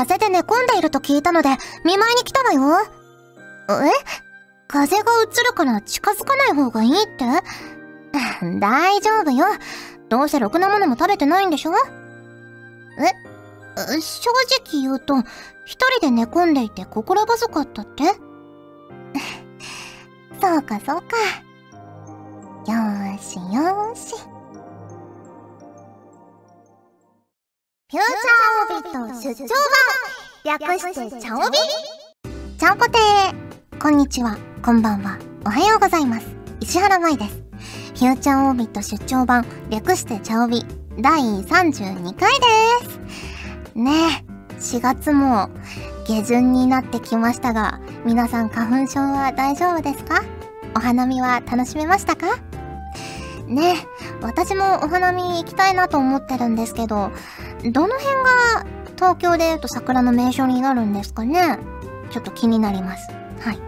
[0.00, 1.50] 風で寝込んでいると聞いたので、
[1.84, 2.62] 見舞いに来たわよ。
[3.68, 3.72] え？
[4.66, 7.26] 風が映るから近づかない方がいいって？
[8.60, 9.44] 大丈夫よ。
[10.08, 11.72] どうせろくなものも食べてないんでしょ？
[12.98, 13.12] え？
[14.00, 14.30] 正
[14.70, 15.18] 直言うと、
[15.66, 18.04] 一人で寝込んでいて心細かったって？
[20.40, 21.16] そうかそうか。
[22.66, 24.14] よーしよーし。
[27.92, 29.46] フューチャーオビット出張
[30.44, 31.58] 版略してチャオビ
[32.58, 36.26] ちゃんぽてーこんにちは、こんばんは、おはようございます。
[36.60, 37.42] 石原舞です。
[37.98, 40.64] フューチャーオービット出張版略してチャオビ
[40.98, 45.50] 第32回ですねえ4月も
[46.06, 50.22] 下旬になってきましたが皆さん花粉症は大丈夫ですか？
[50.74, 52.38] お花見は楽しめましたか？
[53.46, 53.86] ねえ
[54.22, 57.10] 私もお花見行きたいなと思ってるんですけど
[57.64, 58.66] どの辺が
[58.96, 61.58] 東京で言うと桜の名所になるんですかね？
[62.10, 63.08] ちょっと気になります
[63.40, 63.58] はい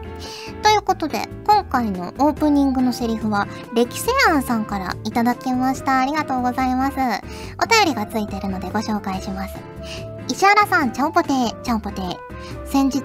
[0.63, 5.99] ということで、今回のオープニングのセリフは、歴世庵さんからいただきました。
[5.99, 6.97] ありがとうございます。
[6.97, 9.57] お便りがついてるのでご紹介します。
[10.29, 12.17] 石原さん、ちゃんぽてー、ちゃんぽてー。
[12.65, 12.99] 先日、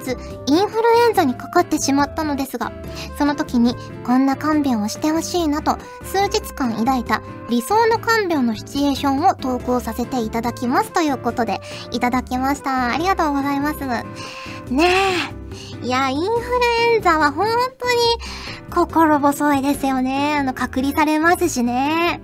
[0.47, 2.71] インフルエンザにかかってしまったのですが、
[3.17, 12.91] その時に、こんな看病をしてほしいなと、数日間抱いた理想の看病のシチュエーションを投稿させていただきますということで、いただきました。
[12.91, 13.79] ありがとうございます。
[14.71, 14.89] ね
[15.83, 15.85] え。
[15.85, 16.35] いや、インフル
[16.95, 17.95] エンザは本当に
[18.73, 20.38] 心細いですよね。
[20.39, 22.21] あの、隔離されますしね。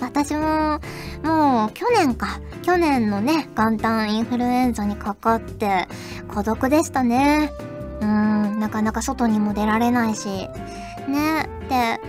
[0.00, 0.80] 私も、
[1.22, 2.40] もう去年か。
[2.62, 5.86] 去年のね、元旦インフルエンザにかかって、
[6.28, 7.52] 孤独でしたね。
[8.00, 10.48] うん、なかなか外にも出られないし。
[11.08, 11.48] ね。
[11.68, 12.00] で、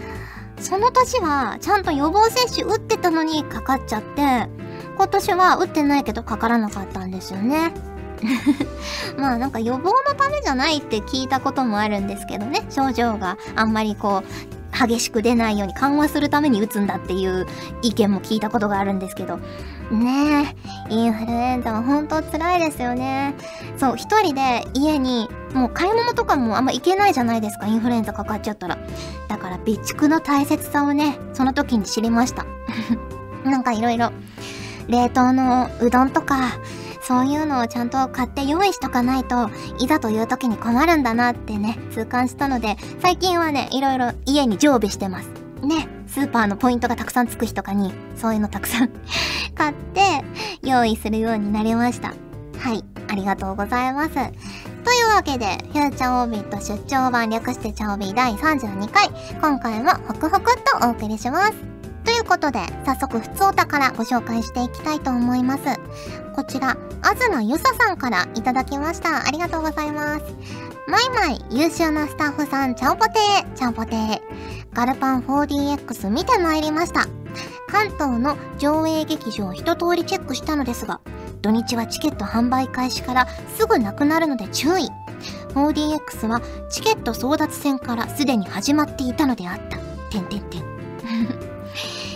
[0.62, 4.50] その年はちゃんと予防接種打ってたのにかかっちゃって、
[4.98, 7.74] 今年は打ってないけどかからなかったんですよね。
[9.18, 17.46] まあなんか予防のためじゃないって聞いたこともあるんですけどね症状があんまりこう激しく出ないように緩和するために打つんだっていう
[17.82, 19.40] 意見も聞いたことがあるんですけど。
[19.92, 20.54] ね
[20.90, 23.36] えインフルエンザは本当辛いですよね。
[23.78, 28.78] そう一人で家にもう買い物とかもあんま行けないじゃないですかインフルエンザかかっちゃったら。
[29.30, 32.46] だから備蓄の大切さをねその時に知りました。
[33.50, 34.12] なんかいろいろ
[34.90, 36.58] 冷凍のうどんとか
[37.08, 45.30] そういうのをちゃんと買って用意しとかないといざという時に困るんだなってね痛感したので最近はねいろいろ家に常備してます。
[45.62, 48.90] ねスーパーのポイントがたくさんつく日とかにそういうのたくさん
[49.56, 50.02] 買って
[50.62, 52.10] 用意するようになりました。
[52.60, 54.14] はいありがとうございます。
[54.14, 59.10] というわけで、フューチャーオービット出張版略してチャオビ第32回、
[59.42, 61.77] 今回もホクホクっとお送りします。
[62.08, 65.64] ということで、早速、ふつおたからご紹介していきたいと思います。
[66.34, 69.28] こちら、あずなゆささんからいただきました。
[69.28, 70.24] ありがとうございます。
[70.88, 74.22] マイマイ、優秀なスタッフさん、ちゃんぽてー、ちゃんぽてー。
[74.72, 77.08] ガルパン 4DX 見てまいりました。
[77.70, 81.02] 関東の上映劇場一通りチェックしたのですが、
[81.42, 84.90] 土日はチケット販売開始からすぐなくなるので注意。
[85.56, 89.78] 4DX はチケット争奪戦からすでに始まっていたのであった。
[90.10, 91.57] てんてんてん。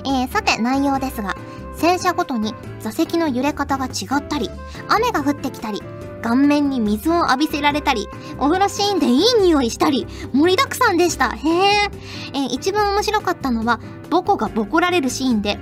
[0.05, 1.35] えー、さて内容ですが、
[1.75, 4.49] 戦車ごとに座席の揺れ方が違ったり、
[4.87, 5.81] 雨が降ってきたり、
[6.21, 8.07] 顔面に水を浴びせられたり、
[8.37, 11.31] お風呂シーンでいい匂いしたり、盛りだくさんでした。
[11.31, 11.91] へえ。
[12.33, 13.79] えー、一番面白かったのは、
[14.09, 15.57] ボコがボコられるシーンで、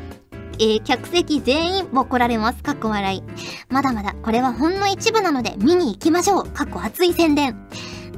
[0.60, 2.62] えー、客席全員ボコられます。
[2.62, 3.24] かっこ笑い。
[3.70, 6.46] まだまだこれはほんの一部なので見に行きましょう。
[6.48, 7.58] かっこ熱い宣伝。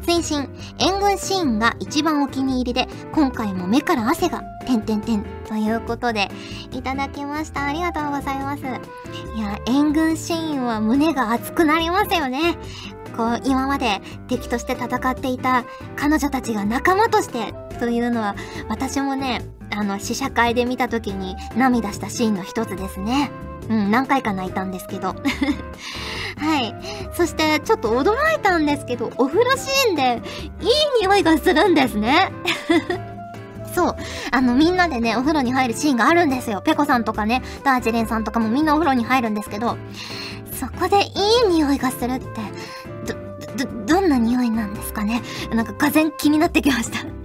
[0.01, 6.29] 追伸、援軍シーンが一番お気に入りで、今回も目から汗が、てんてんてん、ということで、
[6.71, 7.65] いただきました。
[7.65, 8.63] ありがとうございます。
[8.63, 12.57] いや、援軍シーンは胸が熱くなりますよね。
[13.15, 18.35] こう、今まで敵として戦っていた彼女たちが仲間としてというのは、
[18.69, 19.41] 私もね、
[19.71, 23.31] あの、試写会で見た時に涙したシーンの一つですね。
[23.69, 25.15] うん、何回か泣いたんですけど。
[26.41, 26.75] はい。
[27.13, 30.21] そして、ちょっと驚いたんですけど、お風呂シーンで、
[30.59, 30.69] いい
[31.01, 32.31] 匂いがするんですね。
[33.75, 33.95] そう。
[34.31, 36.61] あの、みんなでね、お風呂に入るシーンがあるんですよ。
[36.61, 39.77] ペコさんとかね、ダージリンさんとかもみんなお風呂に入るんですけど、
[40.59, 41.09] そこでい
[41.45, 42.25] い匂いがするって、
[43.05, 45.21] ど、ど、どんな匂いなんですかね
[45.53, 47.20] なんか、がぜ気になってきました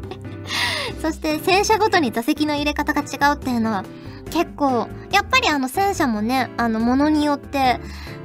[1.07, 3.85] そして、戦車ごとに座席の入れ方が違うっていうのは、
[4.33, 7.79] 結構、やっぱりあの戦車もね、あの、ものによって、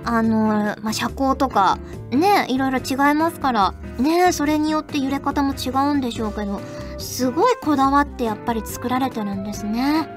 [0.04, 1.78] あの、まあ、車高とか、
[2.10, 6.60] ね、いろいろ違いますから、ね、それによって揺れ方も違うんでしょうけど、
[6.98, 10.08] すごいこだわってやっぱり作られてるんですね。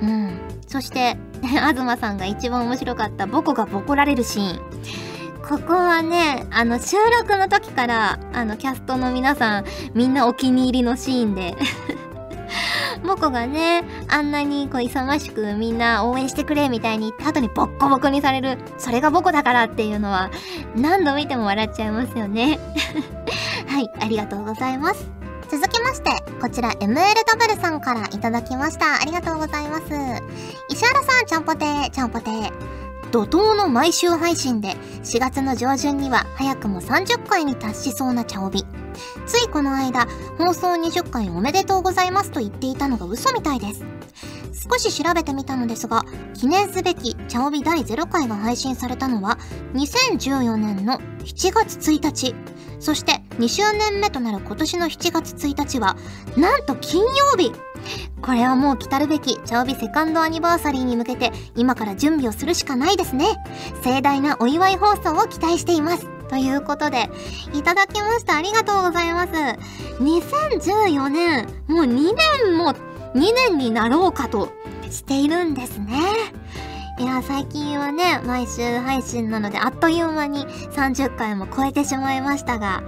[0.00, 0.40] うん。
[0.66, 5.08] そして、東さんが一番面白かったボコがボコられるシーン。
[5.48, 9.64] ここはね、あの、収録の時から、あの、キャストの皆さん、
[9.94, 11.56] みんなお気に入りのシーンで
[13.08, 20.30] モコがね、あんなにこう勇ましくみんな応援してくれみたいに言った後にボッコボコにされる、それがボコだからっていうのは、
[20.76, 22.60] 何度見ても笑っちゃいますよね。
[23.66, 25.10] はい、ありがとうございます。
[25.50, 29.00] 続きまして、こちら MLW さんからいただきました。
[29.00, 29.84] ありがとうございます。
[30.68, 32.87] 石原さん、ちゃんぽてー、ちゃんぽてー。
[33.10, 38.66] 怒涛の毎週配信で4月の上旬には早くも30回に達しそうな茶帯。
[39.26, 40.06] ついこの間、
[40.36, 43.82] 放送20回おめでとうございますと言っていたのが嘘みたいです。
[44.70, 49.38] 少し調べてみたのですが、記念すべき茶帯第0回が配信されたのは
[49.72, 52.34] 2014年の7月1日。
[52.80, 55.96] そして2周年目となる今年の7月1日は、
[56.36, 57.08] なんと金曜
[57.38, 57.52] 日
[58.20, 63.26] これはもう来たるべき、茶帯セカンドアニバーサリーに向けて、今から準備をするしかないですね。
[63.82, 66.06] 盛大なお祝い放送を期待しています。
[66.28, 67.08] ということで、
[67.54, 68.36] いただきました。
[68.36, 69.32] ありがとうございます。
[70.00, 72.14] 2014年、もう2
[72.44, 72.74] 年も、
[73.14, 74.50] 2年になろうかと
[74.90, 75.98] しているんですね。
[76.98, 82.82] いや、最近はね、毎週配信なので、あっという間に30回も超えてしまいましたが、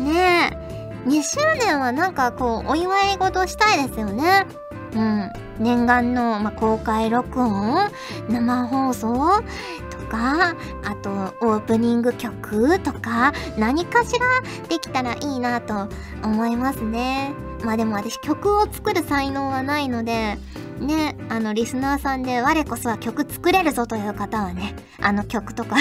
[0.00, 0.61] ねえ、
[1.06, 4.46] 2周年はなんかこう、お祝い事したいですよね。
[4.94, 5.32] うん。
[5.58, 7.90] 念願の、ま公開録音
[8.28, 9.42] 生放送
[9.90, 11.10] とか、あと、
[11.40, 14.26] オープニング曲とか、何かしら
[14.68, 15.88] できたらいいなと
[16.22, 17.32] 思いますね。
[17.64, 20.36] まあでも私曲を作る才能はないので、
[20.78, 25.76] ね、あの、リスナーさんで我こそは曲作れるぞという方はね、あの曲とか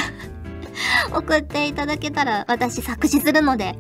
[1.16, 3.78] 送っていただけたら私作詞するので、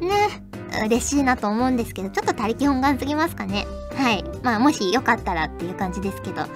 [0.00, 0.42] ね、
[0.84, 3.66] 嬉しいなと思うんですけど、ちょっと他力本願すぎますかね。
[3.96, 4.24] はい。
[4.42, 6.46] まあ、もしよかったらっていう感じですけど。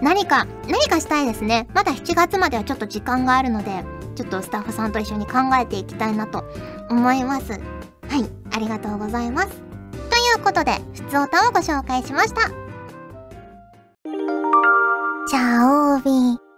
[0.00, 1.68] 何か、何かしたいですね。
[1.74, 3.84] まだ7月まではちょっと時間があるので、
[4.14, 6.44] ちょっとスタッフさんと一緒に考えていきたいなと
[6.90, 7.52] 思います。
[7.52, 7.60] はい。
[8.54, 9.48] ありがとうございます。
[9.48, 12.48] ということで、ふつおたをご紹介しました。
[15.28, 16.48] チャオービー。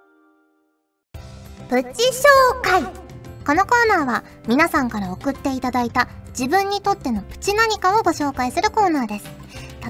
[1.69, 3.10] プチ紹介
[3.47, 9.25] このコーナーは皆さんから送っていただいた自分にとってのプチ何かをご紹介するコーナーです。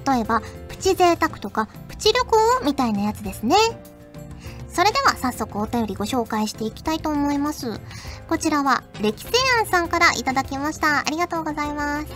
[0.06, 3.56] 例えば、プチ贅沢とか、プチ旅行みたいなやつですね。
[4.72, 7.80] それでは早速お便りご紹介していきたいと思います。
[8.28, 11.00] こちらは、歴世庵さんからいただきました。
[11.00, 12.06] ありがとうございます。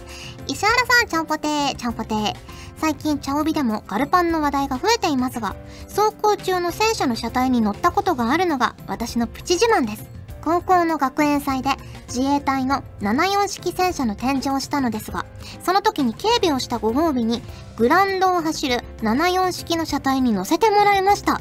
[0.47, 2.35] 石原さん、ちゃんぽてー、ちゃんぽてー。
[2.79, 5.57] 最近、茶帯でもガルパンの話題が増えていますが、
[5.95, 10.14] 走行中の戦車の車体に乗ったことがあるのが私のプチ自慢です。
[10.45, 11.71] 高校の学園祭で
[12.07, 15.25] 自衛隊の74式戦車の展示をしたのですが、
[15.63, 17.41] その時に警備をしたご褒美に、
[17.79, 21.41] グランドを走る74式の車体に乗せてもらいました。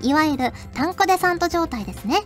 [0.00, 2.22] いわゆるタンクデサント状態ですね。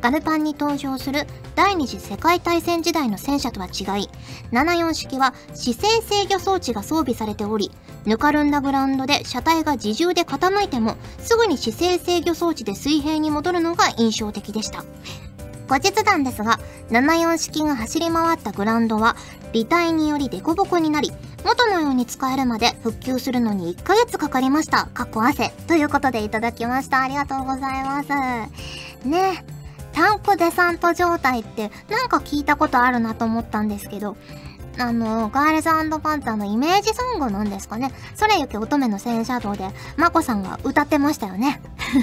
[0.00, 4.10] ガルパンに登場する第二次世界大戦時代の戦車とは違い、
[4.50, 7.70] 74式は姿勢制御装置が装備されており、
[8.04, 14.84] ぬかるんだグラウンドで車体が自重で傾いても、すぐに姿勢制御装置で水平に戻るのが印象的でした。
[15.74, 16.60] 後日談ですが、
[16.90, 19.16] 74式が走り回ったグラウンドは、
[19.52, 21.10] 離体によりデコボコになり、
[21.44, 24.88] 元のように使えるまで復旧するのに1ヶ月かかりました。
[24.94, 25.50] 過去汗。
[25.66, 27.00] ということでいただきました。
[27.00, 28.08] ありがとうございます。
[29.04, 29.44] ね。
[29.92, 34.16] タンクデサント状態ってなんか聞いたことあるなと思ったんですけど、
[34.78, 35.68] あの、ガールズ
[36.00, 37.92] パンツァーのイメージソングなんですかね。
[38.14, 41.60] それゆけ乙女の戦車道で、マコさんが歌ってましたよね。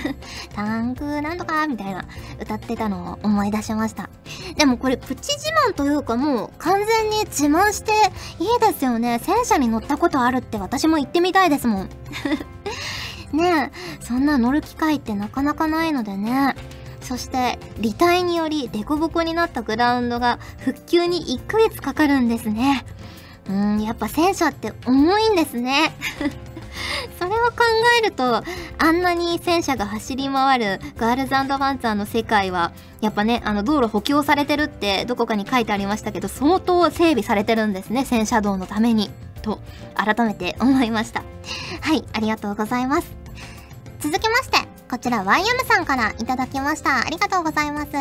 [0.55, 2.05] タンクなんとかみたいな
[2.39, 4.09] 歌ってたのを思い出しました。
[4.55, 7.91] でもこれプチ自慢というかもう完全に自慢して
[8.39, 9.19] いいですよね。
[9.23, 11.89] 戦車に乗ったことあるって私も行ってみたいですもん。
[13.33, 16.55] ねえ、そんな乗る機会ってなかなかないのでね。
[17.01, 22.85] そして離体によりデコボコになったグラウンドが復旧に1ヶ月かかるんですね。
[23.49, 25.91] うん、やっぱ戦車って重いんですね。
[27.19, 27.63] それを考
[27.99, 28.43] えると、
[28.77, 39.09] あんなに戦車が走り回るガールズパンツァーの世界は、やっぱね、あの道路補強されてるってどこかに書いてありましたけど、相当整備されてるんですね、戦車道のために。
[39.41, 39.59] と、
[39.95, 41.23] 改めて思いました。
[41.81, 43.11] はい、ありがとうございます。
[43.99, 46.99] 続きまして、こちら YM さんからいただきました。
[46.99, 47.91] ありがとうございます。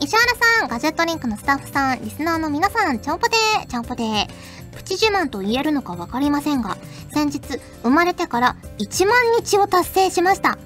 [0.00, 4.26] 石原さん、ガジェットリンクのスタッフさん、リスナーの皆さん、ちゃんぽてー、ちゃんぽてー。
[4.72, 6.76] プチ自慢と言えるのかわかりませんが、
[7.14, 10.58] 先日、生まれてから1万日を達成しました。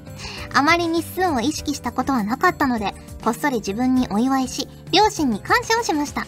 [0.54, 6.26] あまり日数を意識したことはなかったので、こっそり自分にお祝いし、両親に感謝をしました。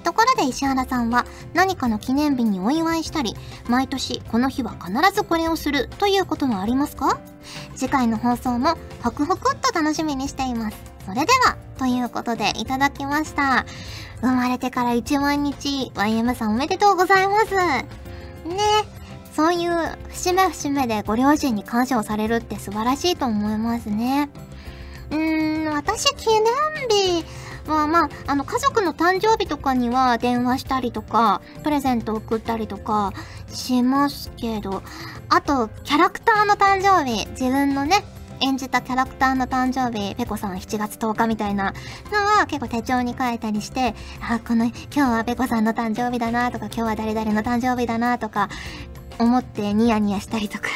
[0.00, 3.36] ところで石原さんは何かの記念日にお祝いしたり、
[3.68, 7.20] 毎年この日は必ずこれをするということはありますか？
[7.76, 10.76] 次回の放送もホクホクっと楽しみにしています。
[11.06, 13.64] それでは、ということでいただきました。
[14.20, 17.54] 生まれてから1万日、YM さんおめでとうございます。
[17.54, 17.84] ね。
[19.34, 19.70] そういう
[20.08, 24.28] 節目節目でご両親に感謝をされるって素晴らしいと思いますね。
[25.10, 26.44] うーん、私記念
[26.88, 27.24] 日
[27.66, 33.12] はまあ、あの家族の誕生日とかには電話したりとか、プレゼント送ったりとか
[33.48, 34.82] しますけど、
[35.28, 38.04] あと、キャラクターの誕生日、自分のね、
[38.40, 41.74] 演じたキャラクターの誕生日、ペコさん7月10日みたいな
[42.10, 48.48] のは結構手帳に書いたりして、あ、この、今日はペコさんの誕生日だなとか、今日は誰々の誕生日だなとか、
[49.18, 50.68] 思ってニヤニヤしたりとか。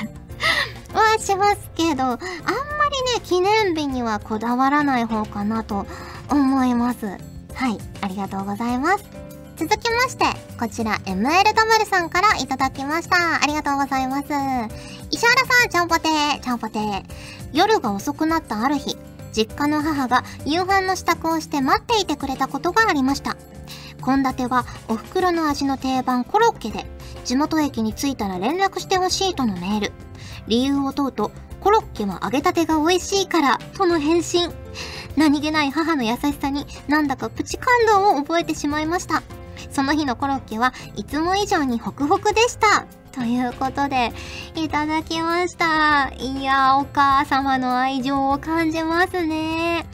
[0.92, 5.86] はしますけど、あんまりね、記念日にはこだわらない方かなと
[6.30, 7.06] 思います。
[7.06, 9.04] はい、ありがとうございます。
[9.56, 10.24] 続きまして、
[10.58, 13.42] こちら ML とまるさんからいただきました。
[13.42, 14.24] ありがとうございます。
[15.10, 17.02] 石原さん、ちゃんぽてー、ちゃんぽてー。
[17.52, 18.96] 夜が遅くなったある日、
[19.32, 23.36] 実家の母が夕飯の支度をして待っていてくれたことがありました。
[24.04, 26.84] 献立はお袋の味の定番コロッケで、
[27.24, 29.92] 地元駅に着いたら連絡してほしいとのメール。
[30.46, 34.52] 理由を問うと、コロッケは揚げたてが美味しいから、との返信。
[35.16, 39.22] 何気ない母の優しさになんだかプチ感動を覚えてしまいました。
[39.70, 42.86] その日のコロッケはいつも以上にホクホクでした。
[43.12, 44.12] ということで、
[44.56, 46.12] いただきました。
[46.18, 49.86] いや、お母様の愛情を感じますね。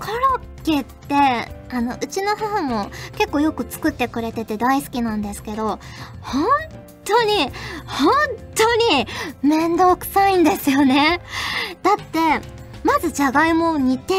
[0.00, 1.14] コロッケって、
[1.70, 5.78] あの、うちの母も結構よく作ってくれてて大好きなんですけど、
[6.22, 6.46] 本
[7.04, 7.50] 当に、
[7.86, 8.14] 本
[8.54, 9.06] 当に
[9.42, 11.20] 面倒くさいんですよね。
[11.82, 12.40] だって、
[12.84, 14.14] まずじゃがいもを煮て、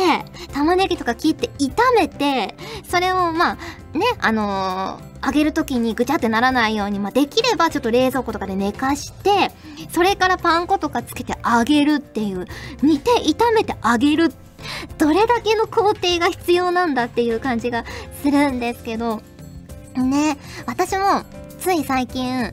[0.53, 2.55] 玉ねぎとか切って炒めて、
[2.87, 9.51] それをまあ、ね、あのー、揚げる時にぐちゃってならないように、まあ、できればちょっと冷蔵庫とかで寝かして、
[9.91, 12.45] それからパン粉とかつけて揚げるっていう、
[12.81, 14.33] 煮て炒めて揚げる。
[14.97, 17.83] どれだけの工程が必要なんだっていう感じが
[18.21, 19.21] するんですけど、
[19.95, 21.23] ね、私も
[21.59, 22.51] つい最近、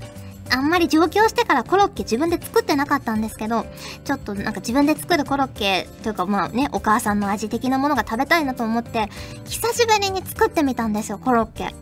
[0.51, 3.67] あんまり上京してからコロッケ自分で作ってなかったんですけど、
[4.05, 9.09] ちょっとなんか自分で作るコロッケというかまあね、お母さんの味的なものが食べたいなと思って、
[9.45, 11.75] 久しぶりに作ってみたんですよ、コロッケ。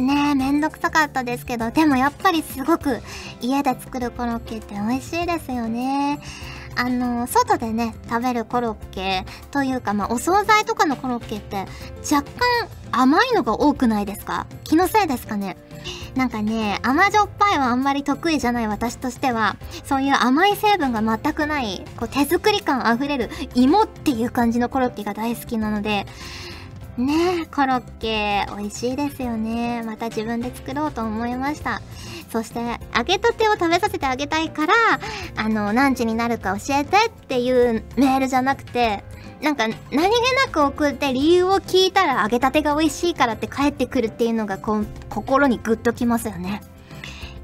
[0.00, 3.00] ねえ、めんどくさかったですけど、でもやっぱりすごく
[3.40, 6.18] 家で作るコロッケって美味しいですよね。
[6.76, 11.66] あの、外でね、食べるコロッケというか、まあ、お惣菜とかのコロッケって
[12.12, 14.48] 若干甘いのが多くないですか？
[14.64, 15.56] 気のせいですかね？
[16.14, 26.06] なんかね、甘じょっぱいはあんまり得意じゃない私としては、そういう甘い成分が全くない、こう手作り感あふれる芋っていう感じのコロッケが大好きなので、
[26.96, 29.82] ねえ、コロッケ美味しいですよね。
[29.82, 31.82] また自分で作ろうと思いました。
[32.30, 32.60] そして、
[32.96, 34.74] 揚げたてを食べさせてあげたいから、
[35.36, 39.02] あの、何時になるか教えてっていうメールじゃなくて、
[39.44, 46.62] なんか何気なく送って理由を聞いたら揚げたてが美味しいからって帰ってくるっていうのがこう心にグッときますよね。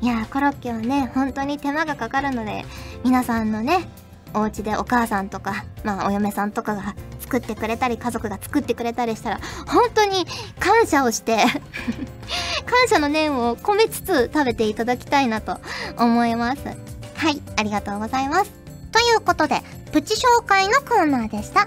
[0.00, 2.64] いやコロッケはね、本当に手間がかかるので、
[3.04, 3.86] 皆さんのね、
[4.32, 10.24] お家でお母さんとか、まあお嫁さんとかが作ってくれたり、家族が作ってくれたりしたら、本当に
[10.58, 11.36] 感謝をして
[12.64, 15.60] 感謝の念を込めつつ食べていただきたいなと
[15.98, 16.62] 思います。
[16.64, 18.50] はい、ありがとうございます。
[18.90, 19.60] ということで、
[19.92, 21.66] プチ紹介のコーナーでした。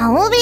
[0.00, 0.36] チャオビ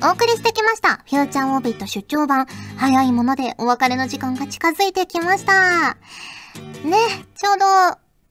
[0.00, 1.02] お送りしてきました。
[1.10, 2.46] フューチャーオービット出張版。
[2.76, 5.96] 早いものでお別れの時間が近づいてきました。
[6.84, 6.92] ね、
[7.34, 7.66] ちょうど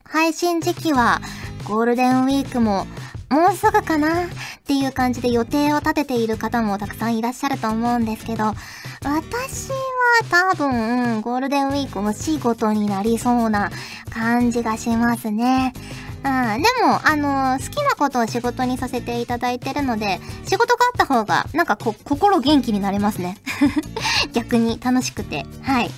[0.02, 1.20] 配信時期は
[1.64, 2.86] ゴールデンウィークも
[3.28, 4.28] もうすぐかな？
[4.28, 4.28] っ
[4.66, 8.54] ていう感じで予定を立てている方もたくさんいらっしゃると思うんですけど、私
[9.72, 9.74] は
[10.30, 13.70] 多分、ゴールデンウィークお仕事になりそうな
[14.08, 15.74] 感じがしますね。
[16.24, 23.36] うん、でも、あのー、好きなことを仕事にさせていただいてるので、仕事があった方が、なんかこ、心元気になれますね。
[24.32, 25.44] 逆に楽しくて。
[25.62, 25.90] はい。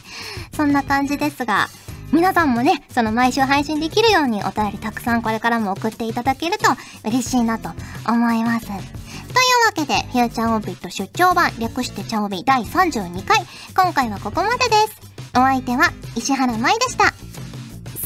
[0.56, 1.68] そんな感じですが、
[2.12, 6.70] 皆さんもね、その毎週配信できるようにお便りたくさんこれからも送っていただけると
[7.04, 7.70] 嬉しいなと
[8.08, 8.66] 思います。
[8.66, 13.44] というわけで、フューチャーオービット出張版、略してチャオビ第32回、
[13.76, 15.06] 今回はここまでです。
[15.36, 17.12] お相手は石原舞でした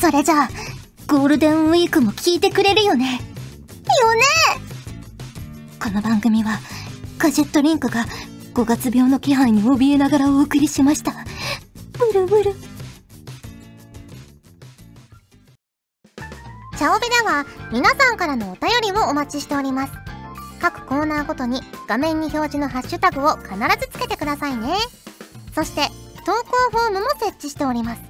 [0.00, 0.48] それじゃあ
[1.10, 3.18] ゴールデンウィークも聞いてくれるよね。
[4.00, 4.22] よね。
[5.82, 6.60] この番組は
[7.18, 8.06] ガジェットリンクが
[8.54, 11.12] 5月病の気配に怯えながらお送りしました。
[11.98, 12.54] ブルブル。
[12.54, 19.92] チャオベでは皆さんからのお便りをお待ちしております。
[20.60, 24.76] 各コーナーごとに画面に表示のハッシュタグを必ずつけてくださいね。
[25.56, 25.88] そして
[26.24, 28.09] 投稿フォームも設置しております。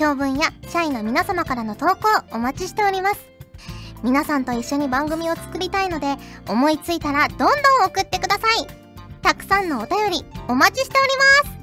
[0.00, 3.20] 長文や社員の皆様からの投稿お待ちしております。
[4.02, 6.16] 皆さんと一緒に番組を作りたいので
[6.48, 7.48] 思いついたらどんどん
[7.84, 8.66] 送ってください。
[9.20, 11.10] たくさんのお便りお待ちしており
[11.44, 11.60] ます。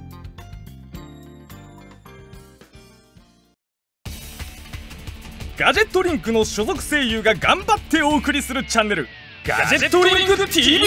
[5.57, 9.07] ガジェットリンクの所属声優が頑張ってお送りするチャンネル
[9.43, 10.85] ガジェットリンク TV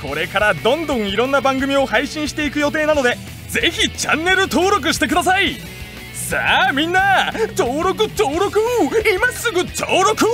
[0.00, 3.16] これからどんどんいろんな番組を配信していく予定なので
[3.48, 5.75] ぜひチャンネル登録してください。
[6.28, 8.58] さあみんな登録登録
[9.08, 10.24] 今すぐ登録